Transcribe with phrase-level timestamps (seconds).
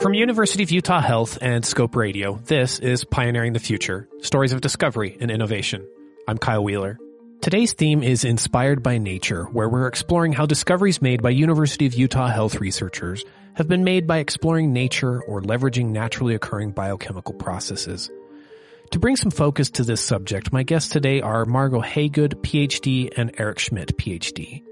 [0.00, 4.62] From University of Utah Health and Scope Radio, this is Pioneering the Future, Stories of
[4.62, 5.86] Discovery and Innovation.
[6.26, 6.98] I'm Kyle Wheeler.
[7.42, 11.92] Today's theme is Inspired by Nature, where we're exploring how discoveries made by University of
[11.92, 13.26] Utah Health researchers
[13.56, 18.10] have been made by exploring nature or leveraging naturally occurring biochemical processes.
[18.92, 23.34] To bring some focus to this subject, my guests today are Margo Haygood, PhD, and
[23.36, 24.62] Eric Schmidt, PhD.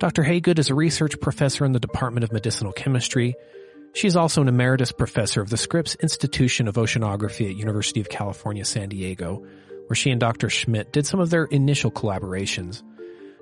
[0.00, 0.22] Dr.
[0.22, 3.36] Haygood is a research professor in the Department of Medicinal Chemistry,
[3.96, 8.10] she is also an emeritus professor of the Scripps Institution of Oceanography at University of
[8.10, 9.42] California, San Diego,
[9.86, 10.50] where she and Dr.
[10.50, 12.82] Schmidt did some of their initial collaborations.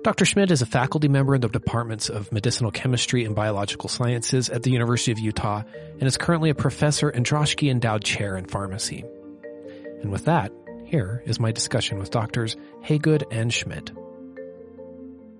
[0.01, 0.23] Dr.
[0.23, 4.63] Schmidt is a faculty member in the departments of medicinal chemistry and biological sciences at
[4.63, 5.63] the University of Utah
[5.99, 9.03] and is currently a professor and Droschke Endowed Chair in Pharmacy.
[10.01, 10.53] And with that,
[10.85, 13.91] here is my discussion with doctors Haygood and Schmidt.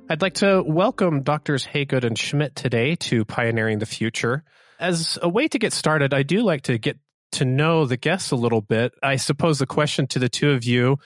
[0.10, 4.44] I'd like to welcome doctors Haygood and Schmidt today to Pioneering the Future.
[4.80, 6.98] As a way to get started, I do like to get
[7.34, 8.94] to know the guests a little bit.
[9.04, 10.98] I suppose the question to the two of you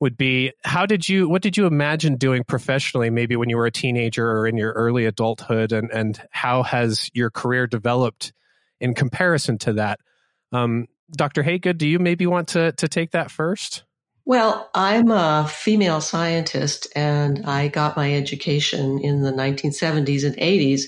[0.00, 3.66] would be how did you what did you imagine doing professionally maybe when you were
[3.66, 8.32] a teenager or in your early adulthood and and how has your career developed
[8.80, 10.00] in comparison to that?
[10.52, 13.84] Um, dr haygood do you maybe want to to take that first?
[14.24, 20.82] Well i'm a female scientist and i got my education in the 1970s and 80s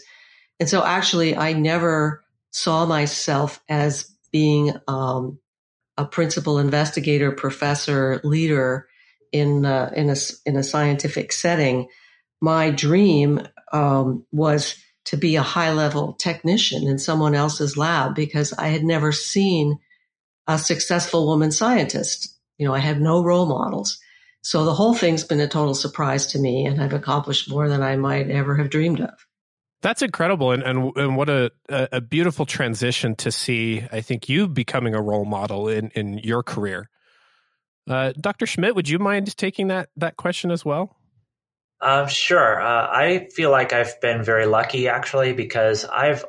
[0.61, 5.39] and so actually i never saw myself as being um,
[5.97, 8.89] a principal investigator, professor, leader
[9.33, 11.89] in uh, in a in a scientific setting.
[12.41, 18.53] My dream um, was to be a high level technician in someone else's lab because
[18.53, 19.79] I had never seen
[20.47, 22.37] a successful woman scientist.
[22.59, 23.99] You know, I had no role models.
[24.43, 27.83] So the whole thing's been a total surprise to me, and I've accomplished more than
[27.83, 29.27] I might ever have dreamed of.
[29.83, 33.87] That's incredible, and and, and what a, a beautiful transition to see.
[33.91, 36.91] I think you becoming a role model in in your career.
[37.89, 38.47] Uh, Dr.
[38.47, 40.97] Schmidt, would you mind taking that that question as well?
[41.81, 42.61] Uh, sure.
[42.61, 46.27] Uh, I feel like I've been very lucky actually because I've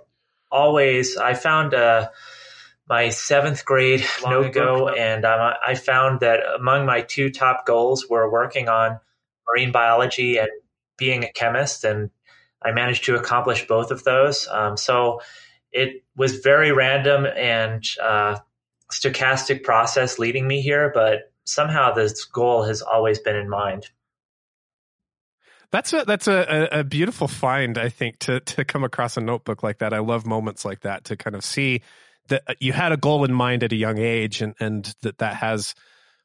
[0.49, 2.09] always I found uh,
[2.87, 8.31] my seventh grade notebook, and um, I found that among my two top goals were
[8.31, 8.99] working on
[9.47, 10.49] marine biology and
[10.97, 12.11] being a chemist and
[12.63, 14.47] I managed to accomplish both of those.
[14.47, 15.21] Um, so
[15.71, 18.39] it was very random and uh,
[18.91, 23.87] stochastic process leading me here, but somehow this goal has always been in mind.
[25.71, 29.63] That's a that's a, a, beautiful find, I think, to to come across a notebook
[29.63, 29.93] like that.
[29.93, 31.81] I love moments like that to kind of see
[32.27, 35.35] that you had a goal in mind at a young age, and and that that
[35.35, 35.73] has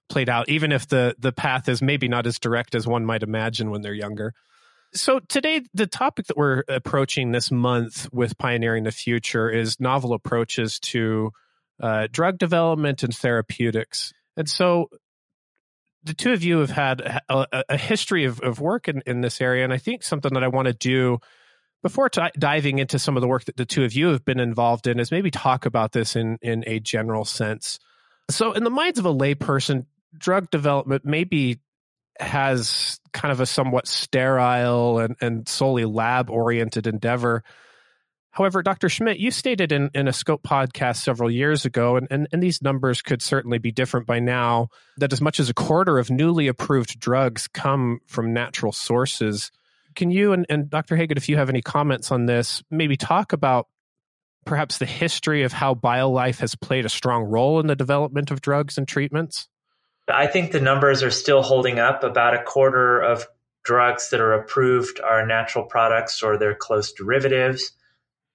[0.08, 3.22] played out, even if the the path is maybe not as direct as one might
[3.22, 4.34] imagine when they're younger.
[4.94, 10.12] So today, the topic that we're approaching this month with pioneering the future is novel
[10.12, 11.32] approaches to
[11.80, 14.12] uh, drug development and therapeutics.
[14.36, 14.88] And so,
[16.04, 19.40] the two of you have had a, a history of, of work in, in this
[19.40, 21.18] area, and I think something that I want to do
[21.82, 24.40] before t- diving into some of the work that the two of you have been
[24.40, 27.78] involved in is maybe talk about this in in a general sense.
[28.30, 29.86] So, in the minds of a layperson,
[30.16, 31.58] drug development may be
[32.20, 37.42] has kind of a somewhat sterile and, and solely lab oriented endeavor.
[38.30, 38.90] However, Dr.
[38.90, 42.60] Schmidt, you stated in, in a Scope podcast several years ago, and, and, and these
[42.60, 44.68] numbers could certainly be different by now,
[44.98, 49.50] that as much as a quarter of newly approved drugs come from natural sources.
[49.94, 50.96] Can you and, and Dr.
[50.96, 53.68] Haygood, if you have any comments on this, maybe talk about
[54.44, 58.42] perhaps the history of how BioLife has played a strong role in the development of
[58.42, 59.48] drugs and treatments?
[60.08, 62.04] I think the numbers are still holding up.
[62.04, 63.26] About a quarter of
[63.64, 67.72] drugs that are approved are natural products or their close derivatives.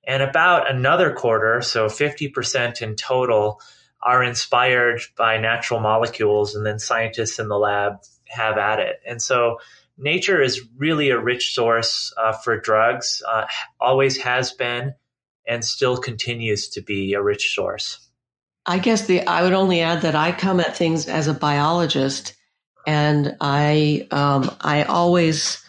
[0.05, 3.61] And about another quarter, so 50% in total,
[4.03, 8.99] are inspired by natural molecules, and then scientists in the lab have at it.
[9.07, 9.59] And so
[9.97, 13.45] nature is really a rich source uh, for drugs, uh,
[13.79, 14.96] always has been,
[15.47, 18.10] and still continues to be a rich source.
[18.66, 22.35] I guess the I would only add that I come at things as a biologist,
[22.85, 25.63] and I um, I always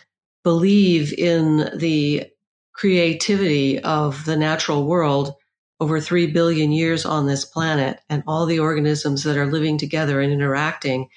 [0.45, 2.27] believe in the
[2.73, 5.35] creativity of the natural world
[5.81, 10.21] over three billion years on this planet, and all the organisms that are living together
[10.21, 11.09] and interacting.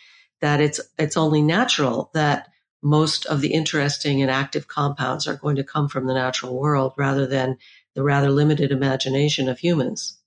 [0.42, 2.48] That it's it's only natural that
[2.81, 6.94] most of the interesting and active compounds are going to come from the natural world
[6.98, 7.57] rather than
[7.95, 10.19] the rather limited imagination of humans.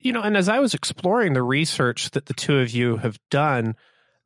[0.00, 3.18] You know, and as I was exploring the research that the two of you have
[3.30, 3.74] done,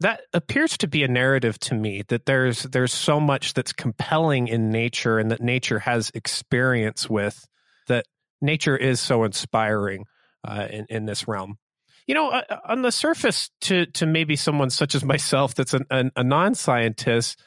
[0.00, 4.48] that appears to be a narrative to me that there's there's so much that's compelling
[4.48, 7.46] in nature and that nature has experience with
[7.86, 8.06] that
[8.40, 10.04] nature is so inspiring.
[10.44, 11.58] uh, in, in this realm.
[12.06, 15.86] You know, uh, on the surface, to to maybe someone such as myself that's an,
[15.90, 17.40] an, a non scientist,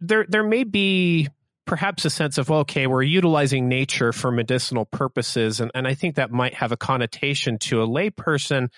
[0.00, 1.28] there there may be
[1.66, 6.14] perhaps a sense of okay we're utilizing nature for medicinal purposes and, and i think
[6.14, 8.68] that might have a connotation to a layperson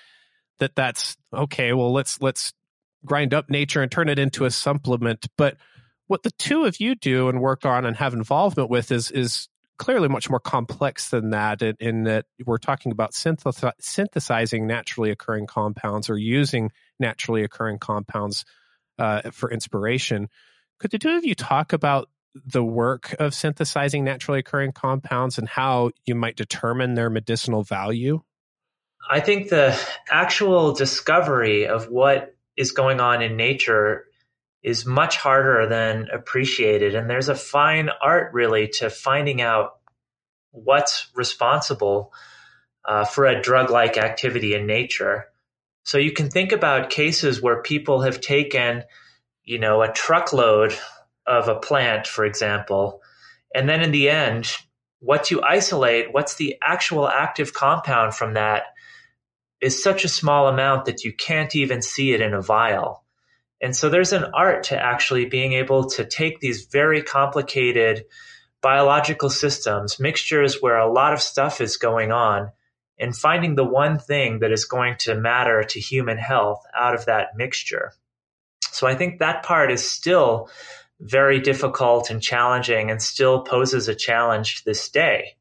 [0.59, 2.53] that that's okay well let's let's
[3.05, 5.27] grind up nature and turn it into a supplement.
[5.37, 5.57] But
[6.07, 9.49] what the two of you do and work on and have involvement with is is
[9.79, 15.47] clearly much more complex than that in, in that we're talking about synthesizing naturally occurring
[15.47, 18.45] compounds or using naturally occurring compounds
[18.99, 20.29] uh, for inspiration.
[20.81, 25.49] Could the two of you talk about the work of synthesizing naturally occurring compounds and
[25.49, 28.23] how you might determine their medicinal value?
[29.11, 29.79] I think the
[30.11, 34.07] actual discovery of what is going on in nature
[34.63, 36.95] is much harder than appreciated.
[36.95, 39.79] And there's a fine art, really, to finding out
[40.51, 42.13] what's responsible
[42.85, 45.27] uh, for a drug like activity in nature.
[45.85, 48.83] So you can think about cases where people have taken,
[49.45, 50.77] you know, a truckload
[51.29, 53.03] of a plant, for example,
[53.55, 54.51] and then in the end,
[55.01, 58.65] what you isolate, what's the actual active compound from that,
[59.61, 63.05] is such a small amount that you can't even see it in a vial.
[63.61, 68.05] And so there's an art to actually being able to take these very complicated
[68.61, 72.51] biological systems, mixtures where a lot of stuff is going on,
[72.99, 77.07] and finding the one thing that is going to matter to human health out of
[77.07, 77.93] that mixture.
[78.71, 80.51] So I think that part is still
[81.01, 85.37] very difficult and challenging and still poses a challenge to this day.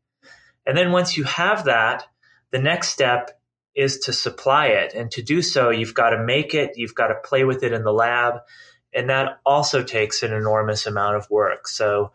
[0.65, 2.05] And then once you have that,
[2.51, 3.39] the next step
[3.75, 4.93] is to supply it.
[4.93, 7.73] And to do so, you've got to make it, you've got to play with it
[7.73, 8.41] in the lab.
[8.93, 11.67] And that also takes an enormous amount of work.
[11.67, 12.11] So,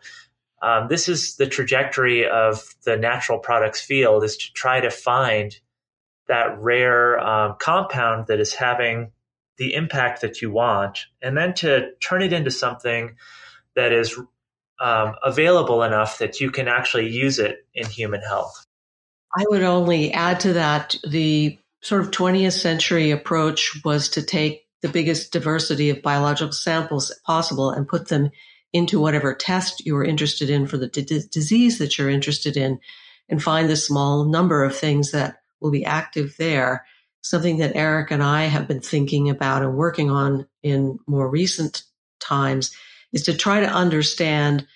[0.61, 5.57] um, this is the trajectory of the natural products field is to try to find
[6.29, 9.11] that rare um, compound that is having
[9.57, 13.15] the impact that you want, and then to turn it into something
[13.75, 14.17] that is
[14.79, 18.65] um, available enough that you can actually use it in human health.
[19.35, 24.67] I would only add to that the sort of 20th century approach was to take
[24.81, 28.29] the biggest diversity of biological samples possible and put them
[28.73, 32.79] into whatever test you were interested in for the d- disease that you're interested in
[33.29, 36.85] and find the small number of things that will be active there
[37.23, 41.83] something that Eric and I have been thinking about and working on in more recent
[42.19, 42.75] times
[43.11, 44.67] is to try to understand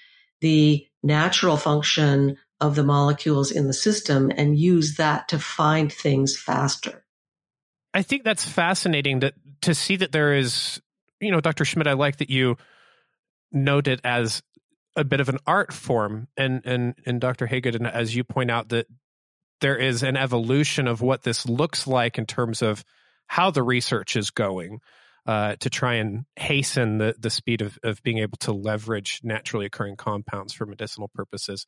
[0.42, 6.38] the natural function of the molecules in the system and use that to find things
[6.38, 7.06] faster.
[7.94, 10.82] I think that's fascinating that to see that there is,
[11.20, 11.66] you know, Dr.
[11.66, 12.58] Schmidt, I like that you
[13.52, 14.42] note it as
[14.96, 17.48] a bit of an art form and and and Dr.
[17.48, 18.88] Haygood and as you point out that
[19.62, 22.84] there is an evolution of what this looks like in terms of
[23.28, 24.80] how the research is going
[25.26, 29.66] uh, to try and hasten the, the speed of, of being able to leverage naturally
[29.66, 31.68] occurring compounds for medicinal purposes.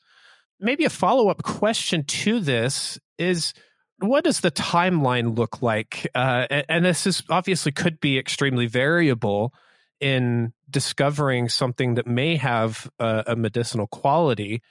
[0.60, 3.54] Maybe a follow up question to this is
[4.00, 6.08] what does the timeline look like?
[6.16, 9.54] Uh, and this is obviously could be extremely variable
[10.00, 14.62] in discovering something that may have a, a medicinal quality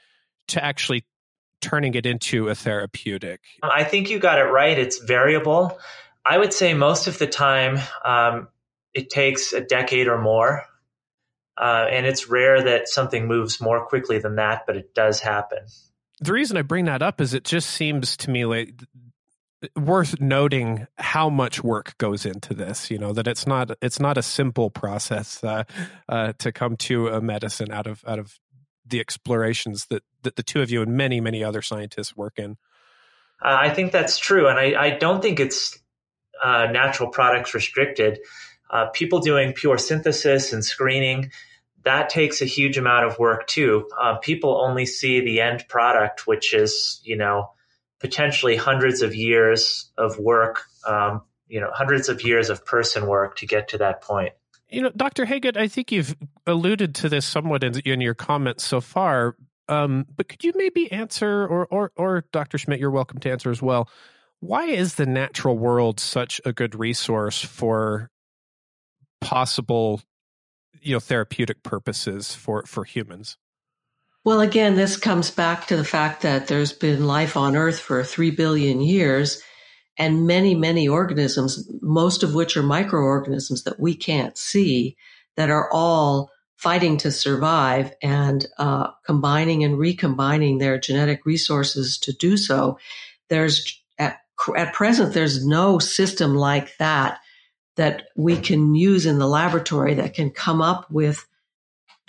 [0.48, 1.04] to actually
[1.60, 3.40] turning it into a therapeutic?
[3.62, 4.78] I think you got it right.
[4.78, 5.78] It's variable.
[6.24, 8.48] I would say most of the time um,
[8.94, 10.64] it takes a decade or more.
[11.56, 15.58] Uh, and it's rare that something moves more quickly than that, but it does happen.
[16.20, 18.74] The reason I bring that up is it just seems to me like
[19.74, 24.16] worth noting how much work goes into this you know that it's not it's not
[24.16, 25.64] a simple process uh,
[26.08, 28.38] uh, to come to a medicine out of out of
[28.88, 32.56] the explorations that, that the two of you and many, many other scientists work in.
[33.42, 34.48] Uh, I think that's true.
[34.48, 35.78] And I, I don't think it's
[36.42, 38.18] uh, natural products restricted.
[38.70, 41.30] Uh, people doing pure synthesis and screening,
[41.84, 43.88] that takes a huge amount of work too.
[44.00, 47.50] Uh, people only see the end product, which is, you know,
[48.00, 53.36] potentially hundreds of years of work, um, you know, hundreds of years of person work
[53.36, 54.32] to get to that point.
[54.70, 55.24] You know, Dr.
[55.24, 59.34] Haygood, I think you've alluded to this somewhat in, in your comments so far,
[59.68, 62.58] um, but could you maybe answer, or, or, or Dr.
[62.58, 63.88] Schmidt, you're welcome to answer as well.
[64.40, 68.10] Why is the natural world such a good resource for
[69.20, 70.00] possible,
[70.80, 73.36] you know, therapeutic purposes for for humans?
[74.24, 78.04] Well, again, this comes back to the fact that there's been life on Earth for
[78.04, 79.42] three billion years,
[79.98, 84.96] and many, many organisms, most of which are microorganisms that we can't see,
[85.36, 92.12] that are all fighting to survive and uh, combining and recombining their genetic resources to
[92.12, 92.78] do so.
[93.28, 94.20] There's at
[94.56, 97.18] at present, there's no system like that
[97.76, 101.26] that we can use in the laboratory that can come up with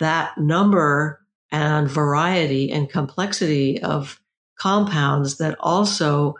[0.00, 1.20] that number
[1.52, 4.20] and variety and complexity of
[4.56, 6.34] compounds that also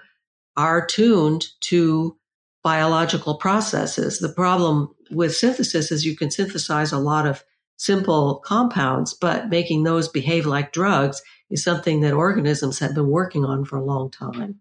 [0.57, 2.17] are tuned to
[2.63, 4.19] biological processes.
[4.19, 7.43] The problem with synthesis is you can synthesize a lot of
[7.77, 13.45] simple compounds, but making those behave like drugs is something that organisms have been working
[13.45, 14.61] on for a long time.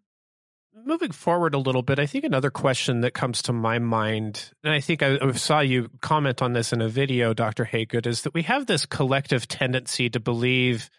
[0.86, 4.74] Moving forward a little bit, I think another question that comes to my mind, and
[4.74, 7.66] I think I, saw you comment on this in a video, Dr.
[7.66, 10.90] Haygood, is that we have this collective tendency to believe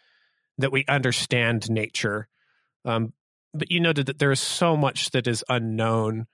[0.59, 2.28] that we understand nature.
[2.85, 3.14] Um,
[3.54, 6.26] but you noted that there is so much that is unknown.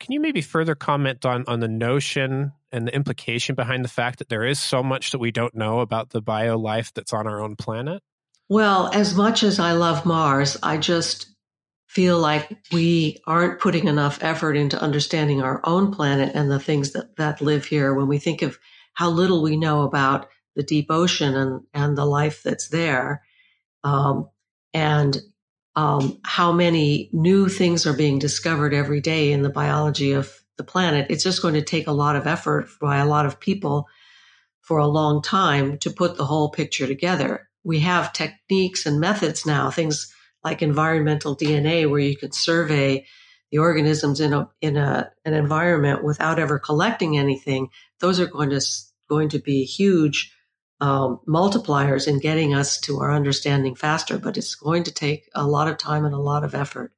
[0.00, 4.18] Can you maybe further comment on on the notion and the implication behind the fact
[4.18, 7.26] that there is so much that we don't know about the bio life that's on
[7.26, 8.02] our own planet?
[8.48, 11.28] Well, as much as I love Mars, I just
[11.86, 16.92] feel like we aren't putting enough effort into understanding our own planet and the things
[16.92, 18.58] that, that live here when we think of
[18.94, 23.22] how little we know about the deep ocean and, and the life that's there.
[23.84, 24.30] Um,
[24.74, 25.16] and
[25.74, 30.64] um, how many new things are being discovered every day in the biology of the
[30.64, 31.06] planet.
[31.08, 33.88] It's just going to take a lot of effort by a lot of people
[34.60, 37.48] for a long time to put the whole picture together.
[37.64, 40.12] We have techniques and methods now, things
[40.44, 43.06] like environmental DNA, where you can survey
[43.50, 47.68] the organisms in a in a an environment without ever collecting anything.
[48.00, 48.60] Those are going to
[49.08, 50.34] going to be huge
[50.82, 55.46] um, multipliers in getting us to our understanding faster, but it's going to take a
[55.46, 56.92] lot of time and a lot of effort.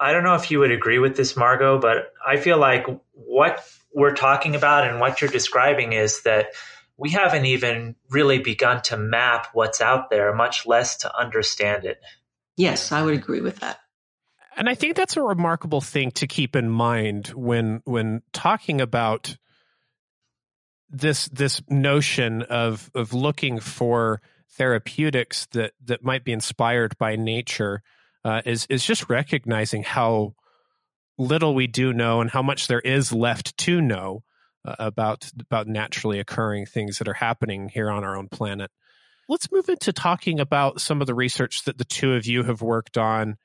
[0.00, 3.64] I don't know if you would agree with this, Margo, but I feel like what
[3.94, 6.48] we're talking about and what you're describing is that
[6.96, 12.00] we haven't even really begun to map what's out there, much less to understand it.
[12.56, 13.78] Yes, I would agree with that.
[14.56, 19.36] And I think that's a remarkable thing to keep in mind when when talking about
[20.94, 24.20] this this notion of of looking for
[24.52, 27.82] therapeutics that that might be inspired by nature
[28.24, 30.34] uh, is is just recognizing how
[31.18, 34.22] little we do know and how much there is left to know
[34.64, 38.70] uh, about about naturally occurring things that are happening here on our own planet.
[39.28, 42.62] Let's move into talking about some of the research that the two of you have
[42.62, 43.36] worked on,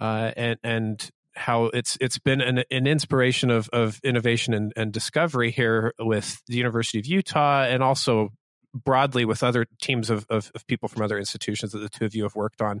[0.00, 4.92] uh, and and how it's it's been an, an inspiration of of innovation and, and
[4.92, 8.30] discovery here with the University of Utah and also
[8.74, 12.14] broadly with other teams of, of, of people from other institutions that the two of
[12.14, 12.80] you have worked on.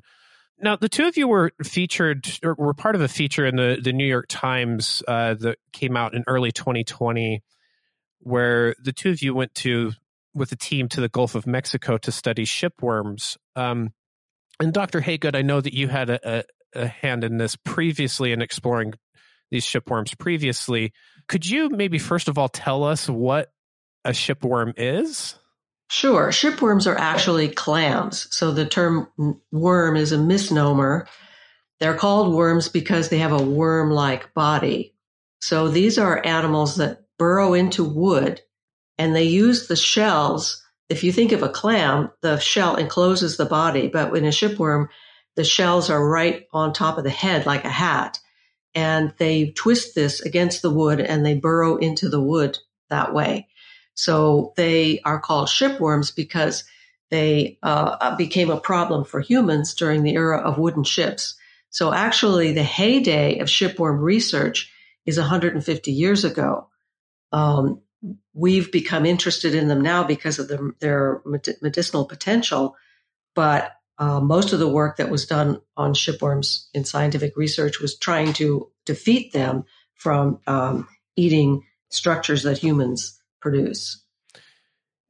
[0.58, 3.78] Now, the two of you were featured or were part of a feature in the,
[3.82, 7.42] the New York Times uh, that came out in early 2020,
[8.20, 9.92] where the two of you went to
[10.34, 13.36] with a team to the Gulf of Mexico to study shipworms.
[13.56, 13.92] Um,
[14.60, 15.00] and Dr.
[15.00, 16.44] Haygood, I know that you had a, a,
[16.74, 18.94] a hand in this previously in exploring
[19.50, 20.92] these shipworms previously.
[21.28, 23.52] Could you maybe first of all tell us what
[24.04, 25.36] a shipworm is?
[25.90, 26.28] Sure.
[26.28, 28.26] Shipworms are actually clams.
[28.34, 29.08] So the term
[29.52, 31.06] worm is a misnomer.
[31.80, 34.94] They're called worms because they have a worm like body.
[35.42, 38.40] So these are animals that burrow into wood
[38.96, 40.64] and they use the shells.
[40.88, 44.88] If you think of a clam, the shell encloses the body, but in a shipworm,
[45.36, 48.18] the shells are right on top of the head like a hat.
[48.74, 52.58] And they twist this against the wood and they burrow into the wood
[52.88, 53.48] that way.
[53.94, 56.64] So they are called shipworms because
[57.10, 61.34] they uh, became a problem for humans during the era of wooden ships.
[61.68, 64.72] So actually, the heyday of shipworm research
[65.04, 66.68] is 150 years ago.
[67.32, 67.82] Um,
[68.34, 71.22] we've become interested in them now because of the, their
[71.60, 72.76] medicinal potential,
[73.34, 77.96] but uh, most of the work that was done on shipworms in scientific research was
[77.96, 84.02] trying to defeat them from um, eating structures that humans produce.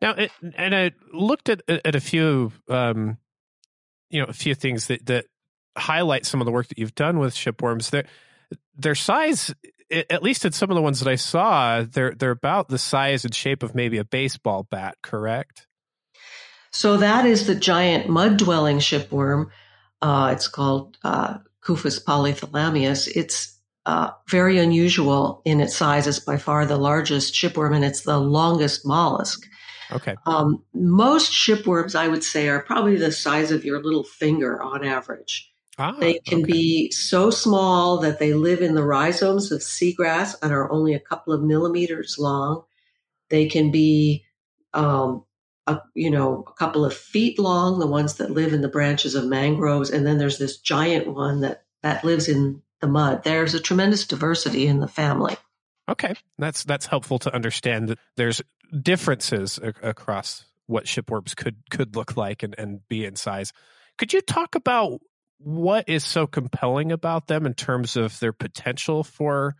[0.02, 3.16] Now, it, and I looked at at a few, um,
[4.11, 5.25] you know, a few things that that
[5.75, 7.88] highlight some of the work that you've done with shipworms.
[7.88, 8.04] Their
[8.76, 9.54] their size,
[9.90, 13.25] at least in some of the ones that I saw, they're they're about the size
[13.25, 14.96] and shape of maybe a baseball bat.
[15.02, 15.66] Correct?
[16.73, 19.50] So that is the giant mud dwelling shipworm.
[20.00, 23.09] Uh, it's called uh, polythalamius.
[23.14, 26.07] It's uh, very unusual in its size.
[26.07, 29.47] It's by far the largest shipworm and it's the longest mollusk.
[29.91, 30.17] Okay.
[30.25, 34.85] Um, most shipworms, I would say, are probably the size of your little finger on
[34.85, 35.52] average.
[35.79, 36.52] Ah, they can okay.
[36.52, 41.00] be so small that they live in the rhizomes of seagrass and are only a
[41.00, 42.64] couple of millimeters long.
[43.31, 44.25] They can be,
[44.75, 45.25] um,
[45.66, 49.14] a, you know, a couple of feet long, the ones that live in the branches
[49.14, 49.90] of mangroves.
[49.90, 53.23] And then there's this giant one that, that lives in the mud.
[53.25, 55.37] There's a tremendous diversity in the family.
[55.88, 58.40] Okay, that's that's helpful to understand that there's
[58.83, 63.52] differences a- across what shipworms could could look like and, and be in size.
[63.99, 65.00] Could you talk about
[65.38, 69.57] what is so compelling about them in terms of their potential for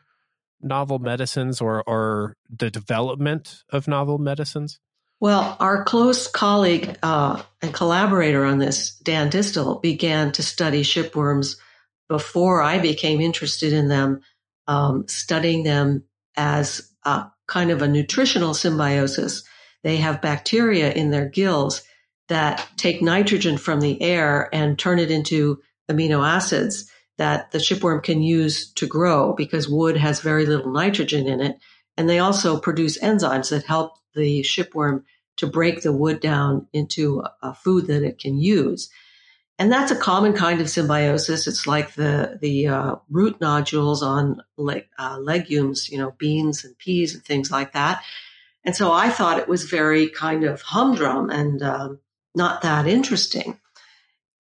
[0.61, 4.79] novel medicines or or the development of novel medicines?
[5.23, 11.59] Well, our close colleague uh, and collaborator on this, Dan Distel, began to study shipworms
[12.09, 14.23] before I became interested in them,
[14.67, 16.03] um, studying them
[16.37, 19.45] as a kind of a nutritional symbiosis.
[19.85, 21.83] They have bacteria in their gills
[22.27, 28.03] that take nitrogen from the air and turn it into amino acids that the shipworm
[28.03, 31.59] can use to grow because wood has very little nitrogen in it.
[31.97, 35.05] And they also produce enzymes that help the shipworm
[35.37, 38.91] to break the wood down into a food that it can use.
[39.59, 41.47] And that's a common kind of symbiosis.
[41.47, 46.77] It's like the the uh, root nodules on le- uh, legumes, you know, beans and
[46.79, 48.03] peas and things like that.
[48.65, 52.01] And so I thought it was very kind of humdrum and um,
[52.35, 53.59] not that interesting.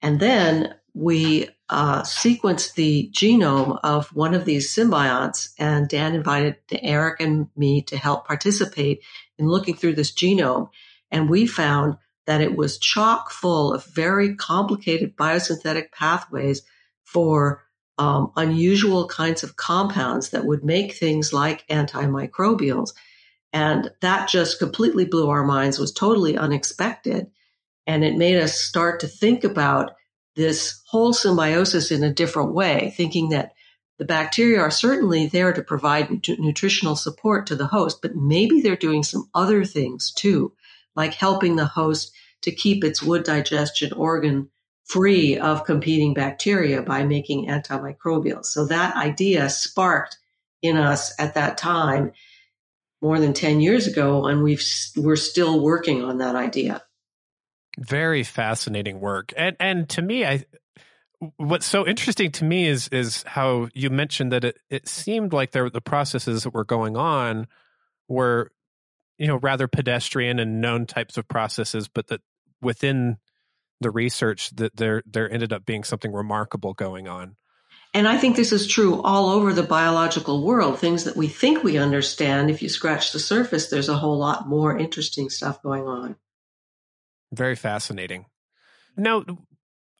[0.01, 6.57] And then we uh, sequenced the genome of one of these symbionts, and Dan invited
[6.71, 9.01] Eric and me to help participate
[9.37, 10.69] in looking through this genome.
[11.09, 16.63] And we found that it was chock full of very complicated biosynthetic pathways
[17.03, 17.63] for
[17.97, 22.93] um, unusual kinds of compounds that would make things like antimicrobials.
[23.53, 27.31] And that just completely blew our minds, was totally unexpected.
[27.87, 29.91] And it made us start to think about
[30.35, 33.53] this whole symbiosis in a different way, thinking that
[33.97, 38.75] the bacteria are certainly there to provide nutritional support to the host, but maybe they're
[38.75, 40.53] doing some other things too,
[40.95, 42.11] like helping the host
[42.41, 44.49] to keep its wood digestion organ
[44.83, 48.45] free of competing bacteria by making antimicrobials.
[48.45, 50.17] So that idea sparked
[50.61, 52.11] in us at that time
[53.01, 54.63] more than 10 years ago, and we've,
[54.95, 56.83] we're still working on that idea.
[57.77, 59.33] Very fascinating work.
[59.35, 60.45] And and to me, I
[61.37, 65.51] what's so interesting to me is is how you mentioned that it, it seemed like
[65.51, 67.47] there the processes that were going on
[68.07, 68.51] were
[69.17, 72.21] you know rather pedestrian and known types of processes, but that
[72.61, 73.17] within
[73.81, 77.35] the research that there there ended up being something remarkable going on.
[77.93, 80.79] And I think this is true all over the biological world.
[80.79, 84.49] Things that we think we understand, if you scratch the surface, there's a whole lot
[84.49, 86.17] more interesting stuff going on.
[87.35, 88.25] Very fascinating.
[88.97, 89.23] Now,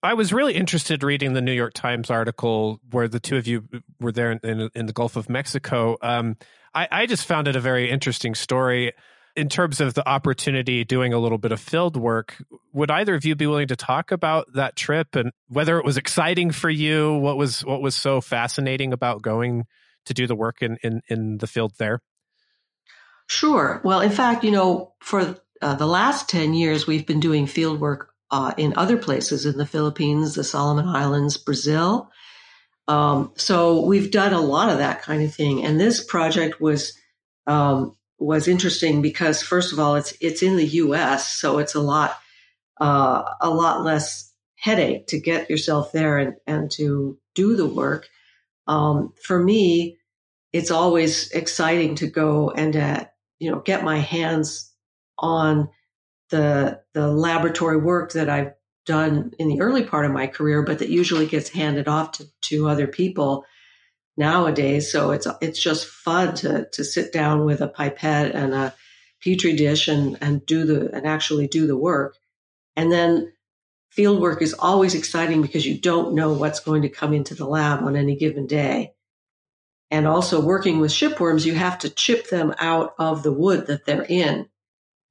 [0.02, 3.67] I was really interested reading the New York Times article where the two of you
[4.00, 5.98] were there in, in, in the Gulf of Mexico.
[6.02, 6.38] Um,
[6.74, 8.93] I, I, just found it a very interesting story
[9.36, 12.36] in terms of the opportunity doing a little bit of field work.
[12.74, 15.98] Would either of you be willing to talk about that trip and whether it was
[15.98, 17.17] exciting for you?
[17.17, 19.65] What was what was so fascinating about going
[20.06, 22.02] to do the work in in, in the field there?
[23.28, 23.82] Sure.
[23.84, 27.79] Well, in fact, you know, for uh, the last 10 years, we've been doing field
[27.79, 32.11] work uh, in other places in the Philippines, the Solomon Islands, Brazil.
[32.87, 35.63] Um, so we've done a lot of that kind of thing.
[35.63, 36.93] And this project was
[37.47, 41.81] um, was interesting because, first of all, it's it's in the U.S., so it's a
[41.81, 42.17] lot
[42.79, 48.07] uh, a lot less headache to get yourself there and, and to do the work.
[48.67, 49.97] Um, for me,
[50.53, 53.05] it's always exciting to go and uh,
[53.39, 54.71] you know get my hands
[55.17, 55.69] on
[56.30, 58.54] the the laboratory work that I've
[58.86, 62.25] done in the early part of my career, but that usually gets handed off to,
[62.41, 63.45] to other people
[64.17, 64.91] nowadays.
[64.91, 68.73] So it's it's just fun to to sit down with a pipette and a
[69.23, 72.17] petri dish and and do the and actually do the work.
[72.75, 73.32] And then
[73.89, 77.45] field work is always exciting because you don't know what's going to come into the
[77.45, 78.93] lab on any given day.
[79.91, 83.86] And also working with shipworms, you have to chip them out of the wood that
[83.86, 84.49] they're in.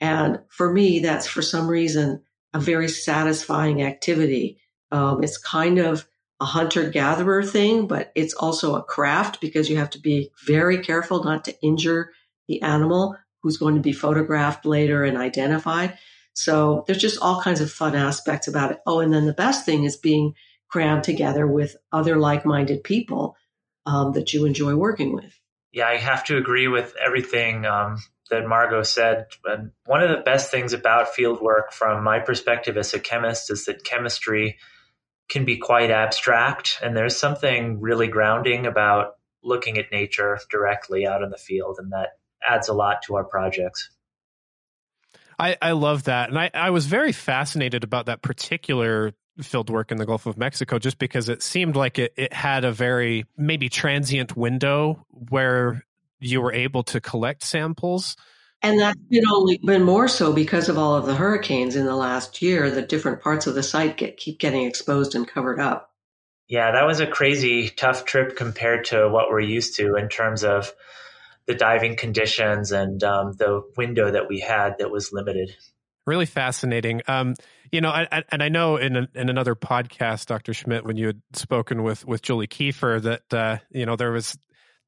[0.04, 2.20] And for me, that's for some reason
[2.52, 4.58] a very satisfying activity.
[4.92, 6.06] Um, it's kind of
[6.42, 10.76] a hunter gatherer thing, but it's also a craft because you have to be very
[10.76, 12.12] careful not to injure
[12.48, 15.96] the animal who's going to be photographed later and identified.
[16.34, 18.80] So there's just all kinds of fun aspects about it.
[18.84, 20.34] Oh, and then the best thing is being
[20.68, 23.38] crammed together with other like minded people
[23.86, 25.40] um, that you enjoy working with.
[25.72, 29.26] Yeah, I have to agree with everything um, that Margo said.
[29.44, 33.50] And one of the best things about field work, from my perspective as a chemist,
[33.50, 34.58] is that chemistry
[35.28, 36.78] can be quite abstract.
[36.82, 41.76] And there's something really grounding about looking at nature directly out in the field.
[41.78, 42.10] And that
[42.46, 43.90] adds a lot to our projects.
[45.38, 46.28] I, I love that.
[46.28, 50.38] And I, I was very fascinated about that particular field work in the Gulf of
[50.38, 55.84] Mexico just because it seemed like it, it had a very maybe transient window where
[56.20, 58.16] you were able to collect samples.
[58.62, 61.96] And that's been only been more so because of all of the hurricanes in the
[61.96, 62.70] last year.
[62.70, 65.90] The different parts of the site get keep getting exposed and covered up.
[66.48, 70.44] Yeah, that was a crazy tough trip compared to what we're used to in terms
[70.44, 70.72] of
[71.46, 75.54] the diving conditions and um, the window that we had that was limited.
[76.06, 77.02] Really fascinating.
[77.06, 77.34] Um,
[77.72, 80.52] you know, I, I, and I know in a, in another podcast, Dr.
[80.52, 84.36] Schmidt, when you had spoken with with Julie Kiefer, that uh, you know there was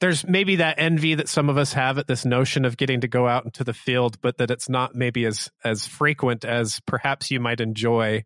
[0.01, 3.09] there's maybe that envy that some of us have at this notion of getting to
[3.09, 7.31] go out into the field, but that it's not maybe as as frequent as perhaps
[7.31, 8.25] you might enjoy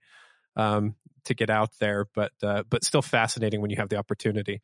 [0.57, 2.07] um, to get out there.
[2.15, 4.63] But uh, but still fascinating when you have the opportunity.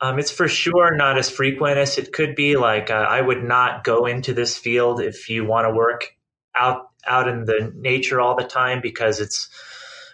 [0.00, 2.56] Um, it's for sure not as frequent as it could be.
[2.56, 6.12] Like uh, I would not go into this field if you want to work
[6.54, 9.48] out out in the nature all the time because it's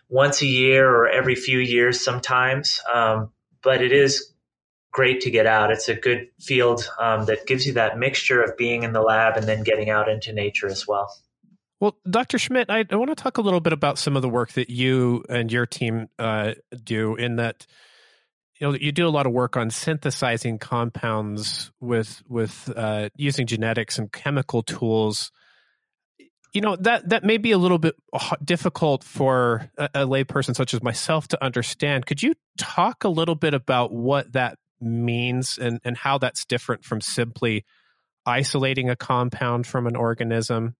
[0.09, 2.81] once a year or every few years sometimes.
[2.93, 3.31] Um,
[3.62, 4.32] but it is
[4.93, 5.71] great to get out.
[5.71, 9.37] It's a good field um, that gives you that mixture of being in the lab
[9.37, 11.13] and then getting out into nature as well.
[11.81, 12.39] Well, Dr.
[12.39, 14.71] Schmidt, I, I want to talk a little bit about some of the work that
[14.71, 16.53] you and your team uh,
[16.85, 17.17] do.
[17.17, 17.67] In that,
[18.61, 23.47] you know, you do a lot of work on synthesizing compounds with with uh, using
[23.47, 25.33] genetics and chemical tools
[26.53, 27.95] you know that that may be a little bit
[28.45, 32.07] difficult for a, a layperson such as myself to understand.
[32.07, 36.85] Could you talk a little bit about what that means and and how that's different
[36.85, 37.64] from simply
[38.27, 40.77] isolating a compound from an organism?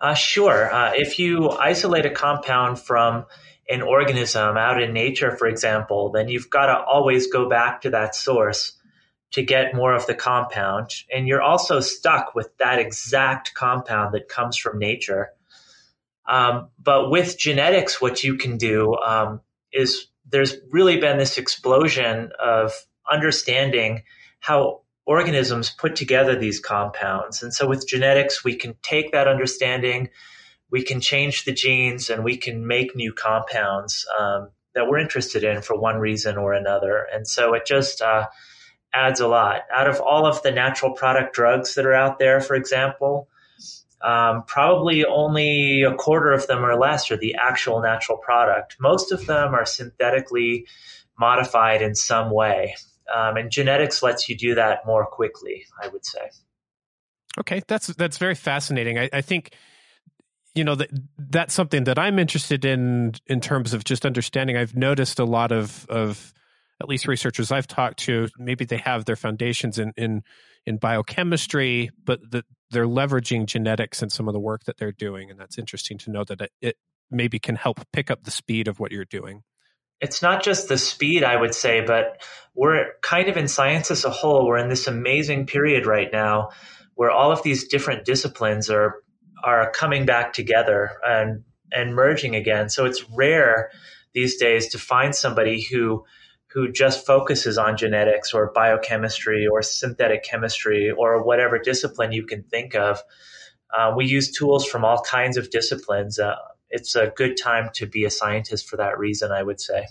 [0.00, 0.72] Uh, sure.
[0.72, 3.26] Uh, if you isolate a compound from
[3.68, 7.90] an organism out in nature, for example, then you've got to always go back to
[7.90, 8.72] that source
[9.32, 10.90] to get more of the compound.
[11.14, 15.30] And you're also stuck with that exact compound that comes from nature.
[16.26, 19.40] Um, but with genetics, what you can do um,
[19.72, 22.72] is there's really been this explosion of
[23.10, 24.02] understanding
[24.40, 27.42] how organisms put together these compounds.
[27.42, 30.08] And so with genetics, we can take that understanding,
[30.70, 35.42] we can change the genes, and we can make new compounds um, that we're interested
[35.42, 37.06] in for one reason or another.
[37.12, 38.28] And so it just uh,
[38.94, 39.62] adds a lot.
[39.74, 43.28] Out of all of the natural product drugs that are out there, for example,
[44.02, 48.76] um, probably only a quarter of them or less are the actual natural product.
[48.80, 50.66] Most of them are synthetically
[51.18, 52.76] modified in some way.
[53.14, 56.30] Um, and genetics lets you do that more quickly, I would say.
[57.38, 58.98] Okay, that's that's very fascinating.
[58.98, 59.54] I, I think
[60.54, 64.56] you know that that's something that I'm interested in in terms of just understanding.
[64.56, 66.32] I've noticed a lot of of
[66.80, 70.22] at least researchers I've talked to, maybe they have their foundations in in,
[70.66, 72.20] in biochemistry, but
[72.70, 76.10] they're leveraging genetics and some of the work that they're doing, and that's interesting to
[76.10, 76.76] know that it, it
[77.10, 79.42] maybe can help pick up the speed of what you're doing.
[80.00, 82.22] It's not just the speed, I would say, but
[82.54, 84.46] we're kind of in science as a whole.
[84.46, 86.50] We're in this amazing period right now
[86.94, 89.02] where all of these different disciplines are
[89.42, 92.68] are coming back together and and merging again.
[92.68, 93.70] So it's rare
[94.12, 96.04] these days to find somebody who
[96.52, 102.42] who just focuses on genetics or biochemistry or synthetic chemistry or whatever discipline you can
[102.42, 103.00] think of.
[103.76, 106.18] Uh, we use tools from all kinds of disciplines.
[106.18, 106.34] Uh,
[106.68, 109.86] it's a good time to be a scientist for that reason, I would say.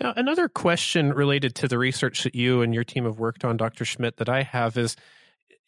[0.00, 3.56] Now, another question related to the research that you and your team have worked on,
[3.56, 3.84] Dr.
[3.84, 4.94] Schmidt, that I have is,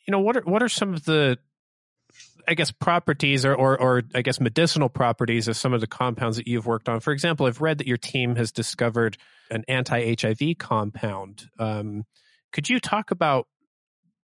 [0.07, 1.38] you know, what are what are some of the
[2.50, 6.36] I guess properties or, or, or I guess medicinal properties of some of the compounds
[6.36, 6.98] that you've worked on.
[6.98, 9.16] For example, I've read that your team has discovered
[9.52, 11.48] an anti-HIV compound.
[11.60, 12.06] Um,
[12.52, 13.46] could you talk about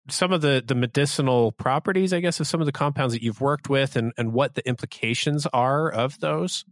[0.07, 3.41] some of the the medicinal properties, I guess, of some of the compounds that you've
[3.41, 6.63] worked with, and and what the implications are of those?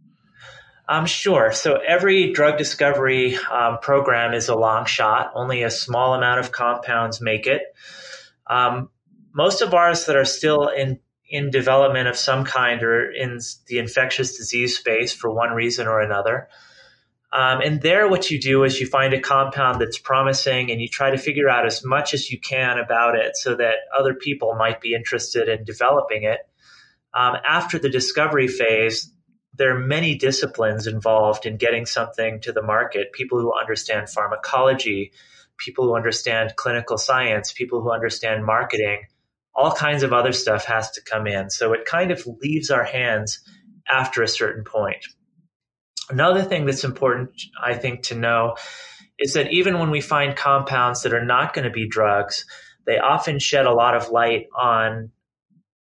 [0.88, 1.52] Um, sure.
[1.52, 5.32] So every drug discovery um, program is a long shot.
[5.34, 7.62] Only a small amount of compounds make it.
[8.46, 8.90] Um,
[9.32, 10.98] most of ours that are still in
[11.30, 13.38] in development of some kind or in
[13.68, 16.48] the infectious disease space for one reason or another.
[17.32, 20.88] Um, and there, what you do is you find a compound that's promising and you
[20.88, 24.56] try to figure out as much as you can about it so that other people
[24.56, 26.40] might be interested in developing it.
[27.14, 29.12] Um, after the discovery phase,
[29.54, 35.12] there are many disciplines involved in getting something to the market people who understand pharmacology,
[35.56, 39.02] people who understand clinical science, people who understand marketing
[39.54, 41.50] all kinds of other stuff has to come in.
[41.50, 43.40] So it kind of leaves our hands
[43.90, 45.04] after a certain point.
[46.08, 47.30] Another thing that's important,
[47.62, 48.56] I think, to know
[49.18, 52.46] is that even when we find compounds that are not going to be drugs,
[52.86, 55.10] they often shed a lot of light on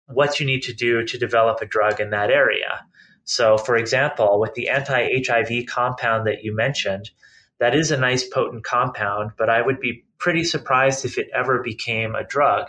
[0.08, 2.84] what you need to do to develop a drug in that area.
[3.24, 7.10] So, for example, with the anti HIV compound that you mentioned,
[7.58, 11.62] that is a nice potent compound, but I would be pretty surprised if it ever
[11.62, 12.66] became a drug.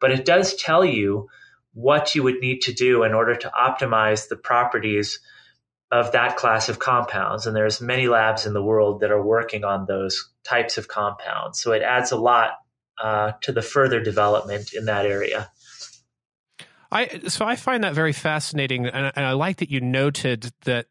[0.00, 1.28] But it does tell you
[1.72, 5.20] what you would need to do in order to optimize the properties
[5.90, 7.46] of that class of compounds.
[7.46, 11.60] And there's many labs in the world that are working on those types of compounds.
[11.60, 12.50] So it adds a lot
[13.02, 15.50] uh, to the further development in that area.
[16.90, 20.86] I so I find that very fascinating, and, and I like that you noted that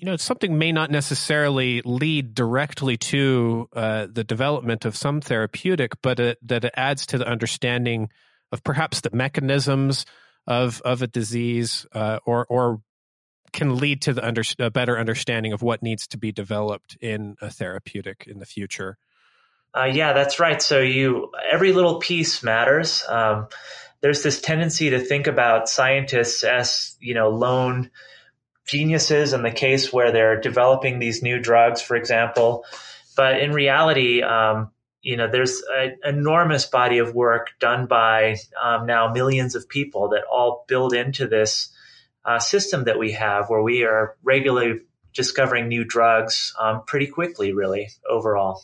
[0.00, 5.92] you know something may not necessarily lead directly to uh, the development of some therapeutic,
[6.00, 8.08] but it, that it adds to the understanding
[8.50, 10.06] of perhaps the mechanisms
[10.46, 12.80] of of a disease, uh, or or
[13.52, 17.36] can lead to the under, a better understanding of what needs to be developed in
[17.42, 18.96] a therapeutic in the future.
[19.76, 20.62] Uh, yeah, that's right.
[20.62, 23.04] So you every little piece matters.
[23.06, 23.48] Um,
[24.00, 27.90] there's this tendency to think about scientists as you know lone
[28.70, 32.64] geniuses in the case where they're developing these new drugs, for example.
[33.16, 34.70] But in reality, um,
[35.02, 40.10] you know, there's an enormous body of work done by um, now millions of people
[40.10, 41.70] that all build into this
[42.24, 44.80] uh, system that we have, where we are regularly
[45.14, 48.62] discovering new drugs um, pretty quickly, really overall.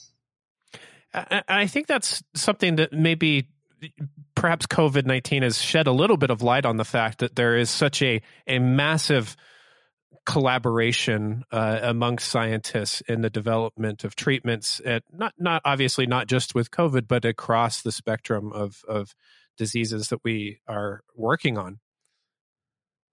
[1.13, 3.49] I think that's something that maybe
[4.35, 7.57] perhaps COVID 19 has shed a little bit of light on the fact that there
[7.57, 9.35] is such a, a massive
[10.27, 16.55] collaboration uh, among scientists in the development of treatments at not not obviously not just
[16.55, 19.15] with COVID, but across the spectrum of of
[19.57, 21.79] diseases that we are working on.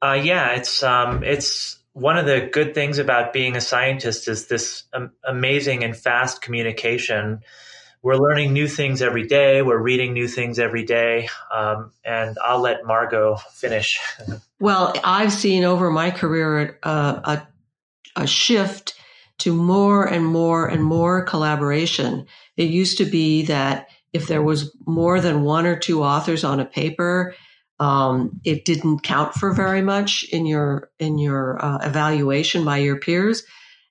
[0.02, 4.48] Uh, yeah, it's um, it's one of the good things about being a scientist is
[4.48, 7.42] this um, amazing and fast communication
[8.04, 9.62] we're learning new things every day.
[9.62, 11.30] We're reading new things every day.
[11.52, 14.00] Um, and I'll let Margo finish.
[14.60, 17.22] well, I've seen over my career uh,
[18.16, 18.94] a, a shift
[19.40, 22.28] to more and more and more collaboration.
[22.58, 26.60] It used to be that if there was more than one or two authors on
[26.60, 27.34] a paper,
[27.80, 33.00] um, it didn't count for very much in your in your uh, evaluation by your
[33.00, 33.44] peers.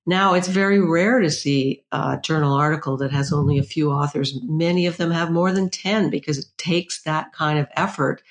[0.05, 4.39] Now it's very rare to see a journal article that has only a few authors.
[4.43, 8.23] Many of them have more than 10 because it takes that kind of effort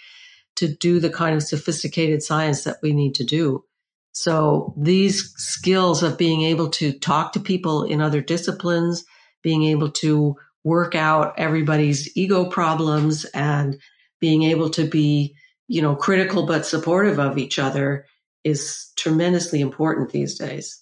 [0.57, 3.63] to do the kind of sophisticated science that we need to do.
[4.11, 9.05] So these skills of being able to talk to people in other disciplines,
[9.41, 13.79] being able to work out everybody's ego problems and
[14.19, 15.35] being able to be,
[15.67, 18.05] you know, critical but supportive of each other
[18.43, 20.80] is tremendously important these days.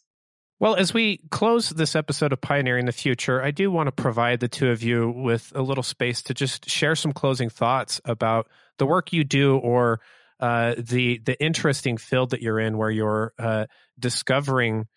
[0.59, 4.41] Well, as we close this episode of Pioneering the Future, I do want to provide
[4.41, 8.49] the two of you with a little space to just share some closing thoughts about
[8.77, 10.01] the work you do or
[10.41, 13.67] uh, the the interesting field that you're in, where you're uh,
[13.97, 14.87] discovering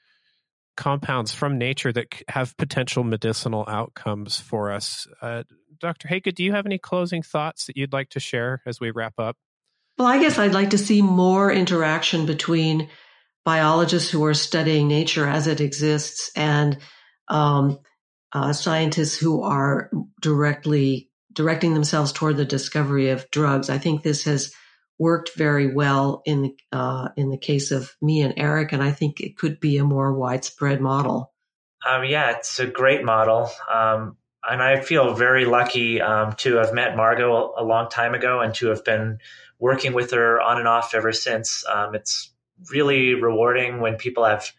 [0.76, 5.06] compounds from nature that have potential medicinal outcomes for us.
[5.20, 5.44] Uh,
[5.78, 6.08] Dr.
[6.08, 9.14] Haygood, do you have any closing thoughts that you'd like to share as we wrap
[9.18, 9.36] up?
[9.96, 12.88] Well, I guess I'd like to see more interaction between
[13.44, 16.78] biologists who are studying nature as it exists and
[17.28, 17.78] um,
[18.32, 23.70] uh, scientists who are directly directing themselves toward the discovery of drugs.
[23.70, 24.52] I think this has
[24.98, 28.92] worked very well in the uh, in the case of me and Eric, and I
[28.92, 31.32] think it could be a more widespread model.
[31.86, 33.50] Um, yeah, it's a great model.
[33.72, 38.40] Um, and I feel very lucky um, to have met Margo a long time ago
[38.40, 39.18] and to have been
[39.58, 41.64] working with her on and off ever since.
[41.66, 42.32] Um, it's
[42.70, 44.50] really rewarding when people have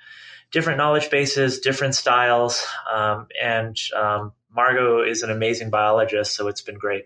[0.52, 6.62] different knowledge bases, different styles, um, and um, Margo is an amazing biologist, so it's
[6.62, 7.06] been great.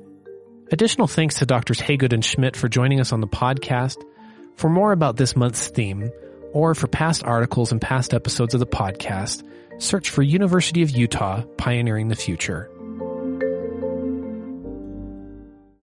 [0.72, 1.80] Additional thanks to Drs.
[1.80, 3.98] Haygood and Schmidt for joining us on the podcast.
[4.56, 6.12] For more about this month's theme,
[6.56, 9.44] or for past articles and past episodes of the podcast,
[9.78, 12.72] search for University of Utah Pioneering the Future.